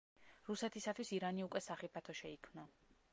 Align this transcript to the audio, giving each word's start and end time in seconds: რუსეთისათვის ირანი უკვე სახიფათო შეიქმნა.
რუსეთისათვის 0.47 1.11
ირანი 1.17 1.45
უკვე 1.49 1.63
სახიფათო 1.67 2.17
შეიქმნა. 2.23 2.69